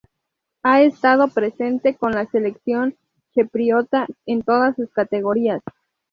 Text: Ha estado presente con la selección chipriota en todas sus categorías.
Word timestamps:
Ha 0.63 0.81
estado 0.81 1.27
presente 1.27 1.95
con 1.95 2.13
la 2.13 2.25
selección 2.25 2.97
chipriota 3.35 4.07
en 4.25 4.41
todas 4.41 4.75
sus 4.75 4.89
categorías. 4.91 5.61